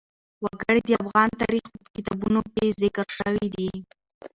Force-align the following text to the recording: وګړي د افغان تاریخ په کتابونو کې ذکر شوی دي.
وګړي 0.43 0.81
د 0.85 0.89
افغان 1.01 1.29
تاریخ 1.41 1.65
په 1.73 1.83
کتابونو 1.95 2.39
کې 2.53 2.75
ذکر 2.81 3.07
شوی 3.17 3.47
دي. 3.55 3.69